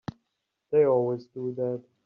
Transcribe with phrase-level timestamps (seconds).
[0.71, 1.83] They always do that.